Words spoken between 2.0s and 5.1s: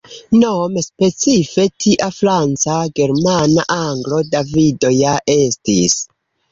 Franca Germana Anglo Davido